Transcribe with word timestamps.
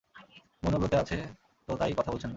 মৌনব্রতে 0.63 0.97
আছে 0.97 1.17
তো 1.67 1.71
তাই 1.77 1.91
কথা 1.97 2.11
বলছেন 2.11 2.27
না। 2.27 2.29